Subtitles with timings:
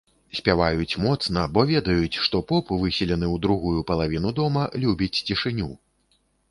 [0.37, 5.71] Спяваюць моцна, бо ведаюць, што поп, выселены ў другую палавіну дома, любіць цішыню.